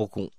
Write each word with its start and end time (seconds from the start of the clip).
pour 0.00 0.08
qu'on 0.08 0.30